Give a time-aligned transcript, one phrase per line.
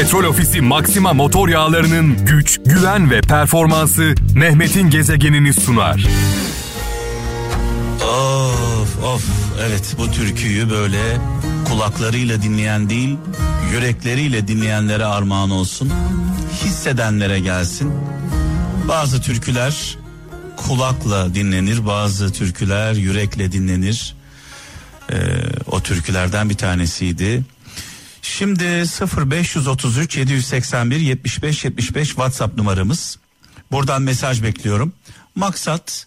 [0.00, 6.06] Petrol Ofisi Maxima motor yağlarının güç, güven ve performansı Mehmet'in gezegenini sunar.
[8.02, 9.24] Of of
[9.60, 11.18] evet bu türküyü böyle
[11.68, 13.16] kulaklarıyla dinleyen değil
[13.72, 15.92] yürekleriyle dinleyenlere armağan olsun.
[16.64, 17.92] Hissedenlere gelsin.
[18.88, 19.98] Bazı türküler
[20.56, 24.14] kulakla dinlenir bazı türküler yürekle dinlenir.
[25.12, 25.16] Ee,
[25.66, 27.42] o türkülerden bir tanesiydi.
[28.38, 33.18] Şimdi 0533 781 75 75 WhatsApp numaramız.
[33.70, 34.92] Buradan mesaj bekliyorum.
[35.34, 36.06] Maksat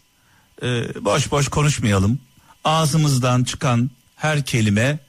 [0.61, 0.65] e,
[1.05, 2.19] boş boş konuşmayalım.
[2.63, 4.99] Ağzımızdan çıkan her kelime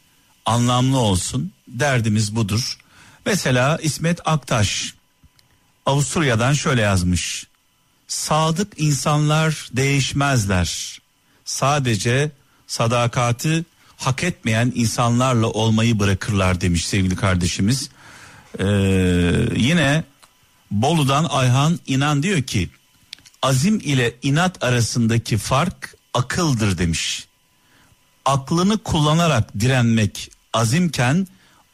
[0.46, 1.52] anlamlı olsun.
[1.68, 2.78] Derdimiz budur.
[3.26, 4.94] Mesela İsmet Aktaş
[5.86, 7.46] Avusturya'dan şöyle yazmış.
[8.08, 11.00] Sadık insanlar değişmezler.
[11.44, 12.30] Sadece
[12.66, 13.64] sadakati
[13.96, 17.90] hak etmeyen insanlarla olmayı bırakırlar demiş sevgili kardeşimiz.
[18.58, 18.64] Ee,
[19.56, 20.04] yine
[20.70, 22.68] Bolu'dan Ayhan İnan diyor ki
[23.42, 27.26] azim ile inat arasındaki fark akıldır demiş.
[28.24, 31.26] Aklını kullanarak direnmek azimken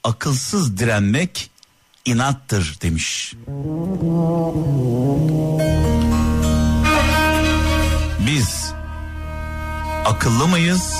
[0.04, 1.50] akılsız direnmek
[2.04, 3.34] inattır demiş.
[8.26, 8.72] Biz
[10.04, 10.92] akıllı mıyız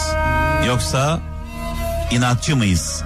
[0.66, 1.20] yoksa
[2.10, 3.02] inatçı mıyız?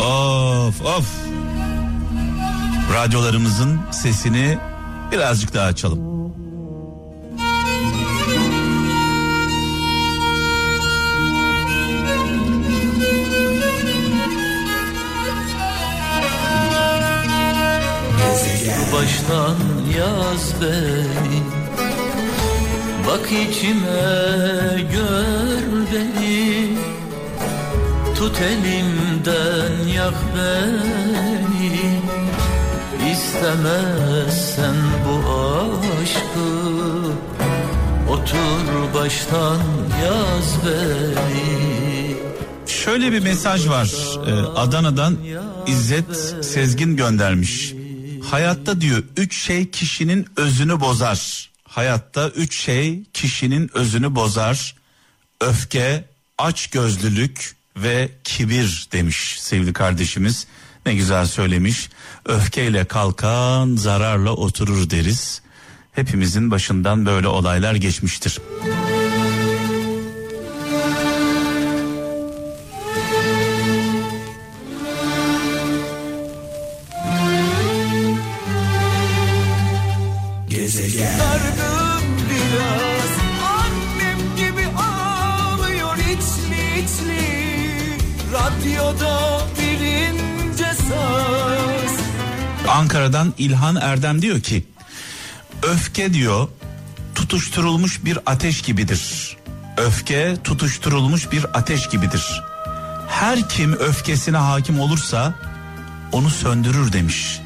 [0.00, 1.06] Of of.
[2.94, 4.58] Radyolarımızın sesini
[5.12, 6.08] birazcık daha açalım.
[18.92, 19.56] baştan
[19.98, 21.57] yaz beni
[23.08, 26.68] Bak içime gör beni
[28.16, 32.00] Tut elimden yak beni
[33.12, 35.28] İstemezsen bu
[36.02, 36.48] aşkı
[38.12, 39.60] Otur baştan
[40.04, 42.16] yaz beni
[42.66, 45.16] Şöyle bir mesaj var ee, Adana'dan
[45.66, 47.74] İzzet Sezgin göndermiş.
[48.30, 51.47] Hayatta diyor üç şey kişinin özünü bozar.
[51.68, 54.74] Hayatta üç şey kişinin özünü bozar.
[55.40, 56.04] Öfke,
[56.38, 60.46] açgözlülük ve kibir demiş sevgili kardeşimiz.
[60.86, 61.88] Ne güzel söylemiş.
[62.24, 65.42] Öfkeyle kalkan zararla oturur deriz.
[65.92, 68.38] Hepimizin başından böyle olaylar geçmiştir.
[92.78, 94.64] Ankara'dan İlhan Erdem diyor ki
[95.62, 96.48] öfke diyor
[97.14, 99.36] tutuşturulmuş bir ateş gibidir.
[99.76, 102.42] Öfke tutuşturulmuş bir ateş gibidir.
[103.08, 105.34] Her kim öfkesine hakim olursa
[106.12, 107.40] onu söndürür demiş.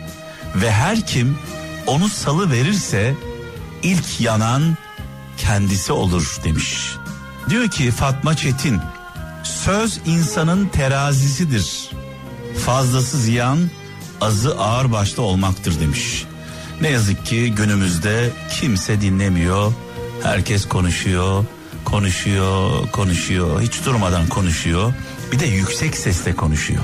[0.57, 1.39] Ve her kim
[1.87, 3.15] onu salı verirse
[3.83, 4.77] ilk yanan
[5.39, 6.97] kendisi olur demiş.
[7.51, 8.81] Diyor ki Fatma Çetin
[9.45, 11.91] söz insanın terazisidir.
[12.67, 13.59] Fazlası ziyan
[14.23, 16.25] azı ağır başta olmaktır demiş.
[16.81, 19.73] Ne yazık ki günümüzde kimse dinlemiyor.
[20.23, 21.45] Herkes konuşuyor,
[21.85, 23.61] konuşuyor, konuşuyor.
[23.61, 24.95] Hiç durmadan konuşuyor.
[25.33, 26.83] Bir de yüksek sesle konuşuyor.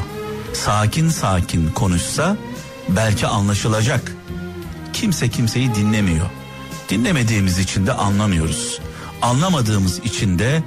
[0.52, 2.36] Sakin sakin konuşsa
[2.88, 4.12] belki anlaşılacak.
[4.92, 6.26] Kimse kimseyi dinlemiyor.
[6.88, 8.80] Dinlemediğimiz için de anlamıyoruz.
[9.22, 10.62] Anlamadığımız için de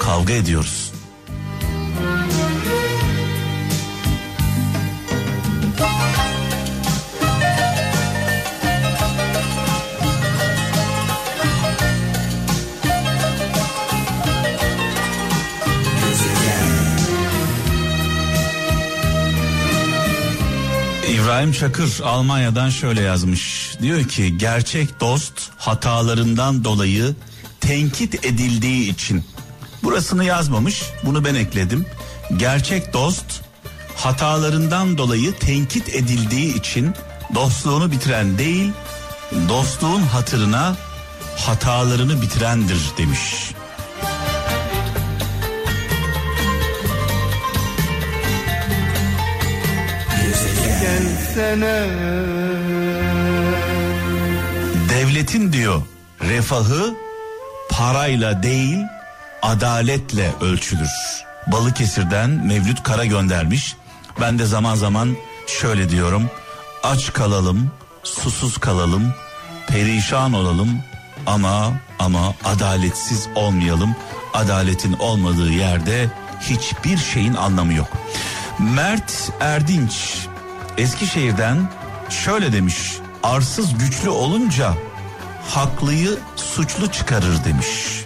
[0.00, 0.93] kavga ediyoruz.
[21.24, 23.74] İbrahim Çakır Almanya'dan şöyle yazmış.
[23.82, 27.14] Diyor ki gerçek dost hatalarından dolayı
[27.60, 29.24] tenkit edildiği için.
[29.82, 31.86] Burasını yazmamış bunu ben ekledim.
[32.36, 33.24] Gerçek dost
[33.96, 36.94] hatalarından dolayı tenkit edildiği için
[37.34, 38.72] dostluğunu bitiren değil
[39.48, 40.76] dostluğun hatırına
[41.36, 43.54] hatalarını bitirendir demiş.
[51.34, 51.86] Gelsene
[54.88, 55.82] Devletin diyor
[56.20, 56.94] refahı
[57.70, 58.78] parayla değil
[59.42, 60.90] adaletle ölçülür.
[61.46, 63.76] Balıkesir'den Mevlüt Kara göndermiş.
[64.20, 65.16] Ben de zaman zaman
[65.46, 66.30] şöyle diyorum.
[66.82, 67.70] Aç kalalım,
[68.02, 69.14] susuz kalalım,
[69.68, 70.78] perişan olalım
[71.26, 73.96] ama ama adaletsiz olmayalım.
[74.34, 76.10] Adaletin olmadığı yerde
[76.40, 77.88] hiçbir şeyin anlamı yok.
[78.58, 80.26] Mert Erdinç
[80.78, 81.70] Eskişehir'den
[82.10, 82.98] şöyle demiş.
[83.22, 84.74] Arsız güçlü olunca
[85.48, 88.04] haklıyı suçlu çıkarır demiş.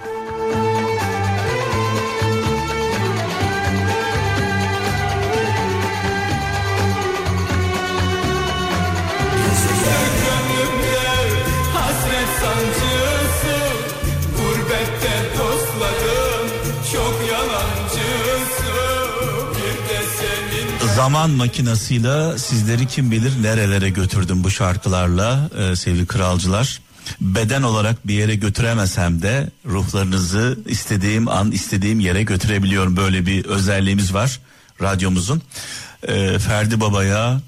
[20.99, 26.81] Zaman makinasıyla sizleri kim bilir nerelere götürdüm bu şarkılarla e, sevgili kralcılar.
[27.21, 32.97] Beden olarak bir yere götüremesem de ruhlarınızı istediğim an istediğim yere götürebiliyorum.
[32.97, 34.41] Böyle bir özelliğimiz var
[34.83, 35.43] radyomuzun.
[36.09, 37.41] E, Ferdi Baba'ya,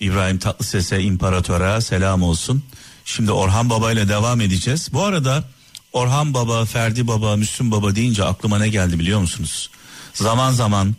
[0.00, 2.62] İbrahim Tatlıses'e, İmparator'a selam olsun.
[3.04, 4.88] Şimdi Orhan Baba ile devam edeceğiz.
[4.92, 5.44] Bu arada
[5.92, 9.70] Orhan Baba, Ferdi Baba, Müslüm Baba deyince aklıma ne geldi biliyor musunuz?
[10.14, 10.94] Zaman zaman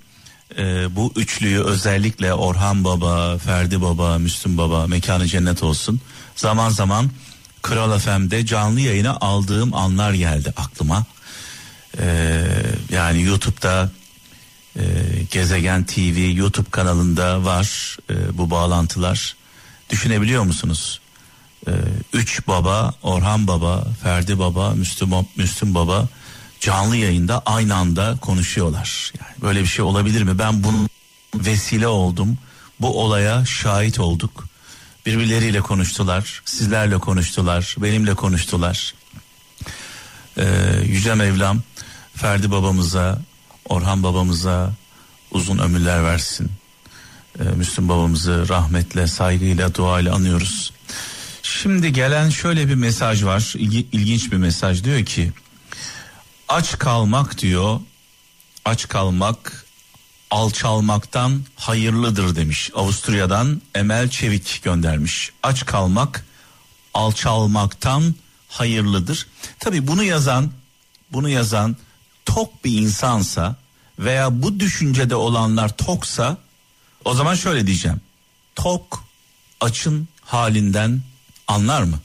[0.57, 6.01] e, bu üçlüyü özellikle Orhan Baba, Ferdi Baba, Müslüm Baba mekanı cennet olsun.
[6.35, 7.11] Zaman zaman
[7.61, 11.05] Kral FM'de canlı yayına aldığım anlar geldi aklıma.
[11.99, 12.05] E,
[12.89, 13.91] yani YouTube'da
[14.75, 14.83] e,
[15.31, 19.35] Gezegen TV YouTube kanalında var e, bu bağlantılar.
[19.89, 20.99] Düşünebiliyor musunuz?
[21.67, 21.71] E,
[22.13, 26.07] üç baba, Orhan Baba, Ferdi Baba, Müslüm, Müslüm Baba
[26.63, 29.13] canlı yayında aynı anda konuşuyorlar.
[29.19, 30.39] Yani böyle bir şey olabilir mi?
[30.39, 30.89] Ben bunun
[31.35, 32.37] vesile oldum.
[32.79, 34.45] Bu olaya şahit olduk.
[35.05, 38.93] Birbirleriyle konuştular, sizlerle konuştular, benimle konuştular.
[40.37, 40.45] Ee,
[40.85, 41.61] Yüce Mevlam
[42.15, 43.19] Ferdi babamıza,
[43.69, 44.71] Orhan babamıza
[45.31, 46.51] uzun ömürler versin.
[47.39, 50.73] Ee, Müslüm babamızı rahmetle, saygıyla, duayla anıyoruz.
[51.43, 53.53] Şimdi gelen şöyle bir mesaj var.
[53.57, 55.31] İlgi, ilginç bir mesaj diyor ki
[56.53, 57.79] aç kalmak diyor
[58.65, 59.65] aç kalmak
[60.31, 62.71] alçalmaktan hayırlıdır demiş.
[62.75, 65.31] Avusturya'dan Emel Çevik göndermiş.
[65.43, 66.25] Aç kalmak
[66.93, 68.15] alçalmaktan
[68.49, 69.27] hayırlıdır.
[69.59, 70.51] Tabi bunu yazan
[71.11, 71.75] bunu yazan
[72.25, 73.55] tok bir insansa
[73.99, 76.37] veya bu düşüncede olanlar toksa
[77.05, 78.01] o zaman şöyle diyeceğim.
[78.55, 79.03] Tok
[79.61, 81.01] açın halinden
[81.47, 81.99] anlar mı?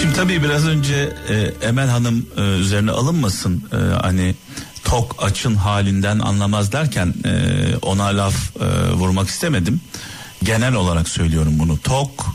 [0.00, 4.34] Şimdi tabii biraz önce e, Emel Hanım e, üzerine alınmasın e, hani
[4.84, 9.80] tok açın halinden anlamaz derken e, ona laf e, vurmak istemedim.
[10.42, 11.78] Genel olarak söylüyorum bunu.
[11.78, 12.26] Tok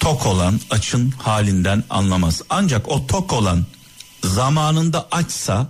[0.00, 2.42] tok olan açın halinden anlamaz.
[2.50, 3.64] Ancak o tok olan
[4.24, 5.68] zamanında açsa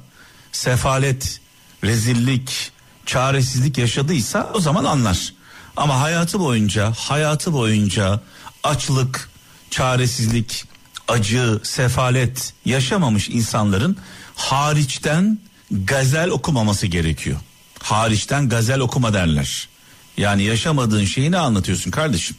[0.52, 1.41] sefalet,
[1.85, 2.70] rezillik,
[3.11, 5.33] çaresizlik yaşadıysa o zaman anlar.
[5.77, 8.21] Ama hayatı boyunca, hayatı boyunca
[8.62, 9.31] açlık,
[9.71, 10.65] çaresizlik,
[11.09, 13.97] acı, sefalet yaşamamış insanların
[14.35, 15.39] hariçten
[15.71, 17.41] gazel okumaması gerekiyor.
[17.83, 19.69] Hariçten gazel okuma derler.
[20.17, 22.37] Yani yaşamadığın şeyi ne anlatıyorsun kardeşim?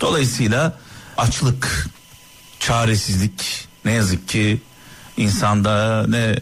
[0.00, 0.78] Dolayısıyla
[1.16, 1.88] açlık,
[2.60, 4.60] çaresizlik ne yazık ki
[5.16, 6.36] insanda ne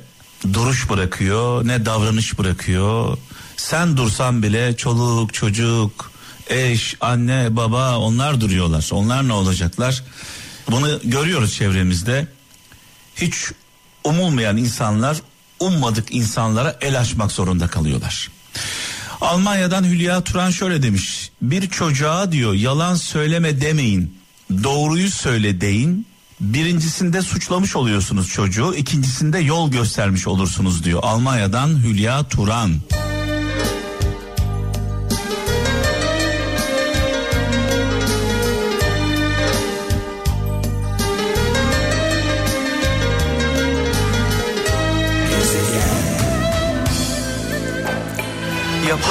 [0.53, 3.19] duruş bırakıyor ne davranış bırakıyor.
[3.57, 6.11] Sen dursan bile çoluk çocuk
[6.49, 8.89] eş anne baba onlar duruyorlar.
[8.93, 10.03] Onlar ne olacaklar?
[10.71, 12.27] Bunu görüyoruz çevremizde.
[13.17, 13.37] Hiç
[14.05, 15.17] umulmayan insanlar
[15.61, 18.31] ummadık insanlara el açmak zorunda kalıyorlar.
[19.21, 21.31] Almanya'dan Hülya Turan şöyle demiş.
[21.43, 24.19] Bir çocuğa diyor yalan söyleme demeyin.
[24.63, 26.07] Doğruyu söyle deyin.
[26.41, 28.75] Birincisinde suçlamış oluyorsunuz çocuğu.
[28.75, 31.01] ikincisinde yol göstermiş olursunuz diyor.
[31.03, 32.81] Almanya'dan Hülya Turan.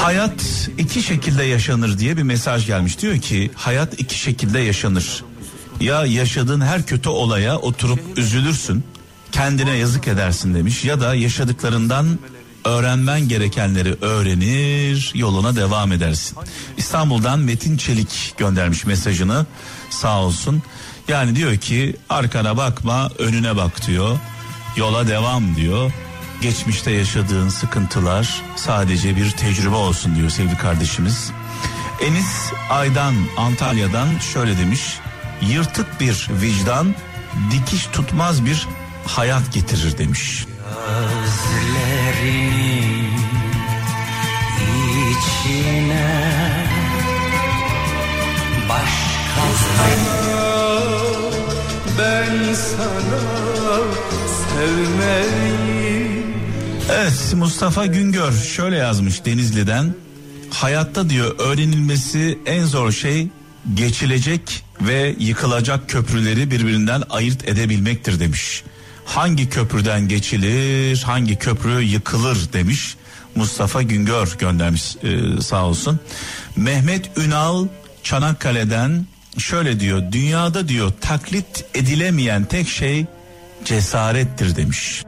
[0.03, 2.99] Hayat iki şekilde yaşanır diye bir mesaj gelmiş.
[2.99, 5.23] Diyor ki hayat iki şekilde yaşanır.
[5.81, 8.83] Ya yaşadığın her kötü olaya oturup üzülürsün,
[9.31, 10.85] kendine yazık edersin demiş.
[10.85, 12.19] Ya da yaşadıklarından
[12.65, 16.37] öğrenmen gerekenleri öğrenir, yoluna devam edersin.
[16.77, 19.45] İstanbul'dan Metin Çelik göndermiş mesajını.
[19.89, 20.63] Sağ olsun.
[21.07, 24.19] Yani diyor ki arkana bakma, önüne bak diyor.
[24.77, 25.91] Yola devam diyor.
[26.43, 31.31] Geçmişte yaşadığın sıkıntılar sadece bir tecrübe olsun diyor sevgili kardeşimiz.
[32.01, 34.99] Enis Aydan Antalya'dan şöyle demiş.
[35.41, 36.95] Yırtık bir vicdan
[37.51, 38.67] dikiş tutmaz bir
[39.05, 40.45] hayat getirir demiş.
[45.11, 46.65] İçine
[48.69, 49.43] başka
[51.99, 53.21] Ben sana
[54.27, 55.72] sevmeyi
[56.95, 59.93] Evet Mustafa Güngör şöyle yazmış Denizli'den.
[60.49, 63.27] Hayatta diyor öğrenilmesi en zor şey
[63.73, 68.63] geçilecek ve yıkılacak köprüleri birbirinden ayırt edebilmektir demiş.
[69.05, 72.95] Hangi köprüden geçilir, hangi köprü yıkılır demiş.
[73.35, 75.99] Mustafa Güngör göndermiş e, sağ olsun.
[76.55, 77.67] Mehmet Ünal
[78.03, 79.05] Çanakkale'den
[79.37, 80.11] şöyle diyor.
[80.11, 83.05] Dünyada diyor taklit edilemeyen tek şey
[83.65, 85.03] cesarettir demiş.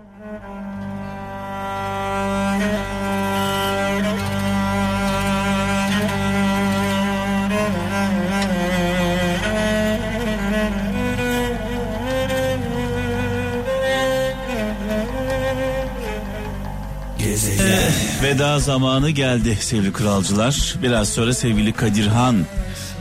[18.24, 20.76] Veda zamanı geldi sevgili kralcılar.
[20.84, 22.46] Biraz sonra sevgili Kadirhan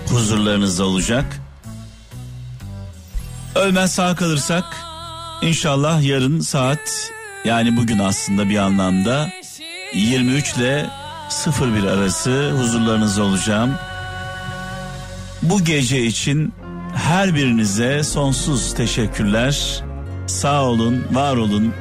[0.09, 1.25] huzurlarınızda olacak.
[3.55, 4.65] Ölmez sağ kalırsak
[5.43, 7.13] inşallah yarın saat
[7.45, 9.29] yani bugün aslında bir anlamda
[9.95, 10.87] 23 ile
[11.61, 13.75] 01 arası huzurlarınızda olacağım.
[15.43, 16.53] Bu gece için
[16.95, 19.83] her birinize sonsuz teşekkürler.
[20.27, 21.75] Sağ olun, var olun.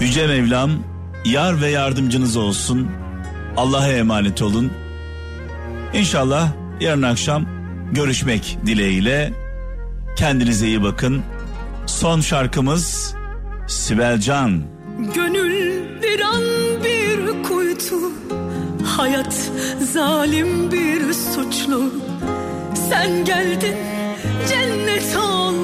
[0.00, 0.93] Yüce Mevlam
[1.24, 2.88] yar ve yardımcınız olsun.
[3.56, 4.72] Allah'a emanet olun.
[5.94, 6.48] İnşallah
[6.80, 7.46] yarın akşam
[7.92, 9.32] görüşmek dileğiyle.
[10.16, 11.22] Kendinize iyi bakın.
[11.86, 13.14] Son şarkımız
[13.68, 14.62] Sibel Can.
[15.14, 16.42] Gönül bir an
[16.84, 17.96] bir kuytu
[18.96, 19.50] Hayat
[19.92, 21.90] zalim bir suçlu
[22.88, 23.76] Sen geldin
[24.48, 25.63] cennet oldu